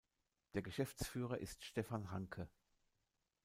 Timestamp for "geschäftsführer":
0.63-1.37